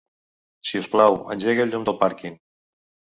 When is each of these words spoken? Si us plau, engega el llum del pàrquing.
Si 0.69 0.79
us 0.83 0.87
plau, 0.93 1.17
engega 1.35 1.63
el 1.65 1.73
llum 1.73 1.85
del 1.91 1.99
pàrquing. 1.99 2.39